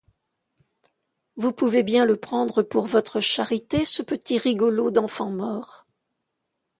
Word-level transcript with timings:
Vous 1.35 1.51
pouvez 1.51 1.83
bien 1.83 2.05
le 2.05 2.15
prendre 2.15 2.63
pour 2.63 2.87
votre 2.87 3.19
charité, 3.19 3.85
ce 3.85 4.01
petit 4.01 4.39
rigolo 4.39 4.89
d'enfant 4.89 5.29
mort? 5.29 5.85